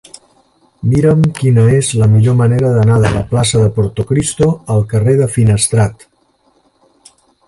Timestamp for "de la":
3.03-3.21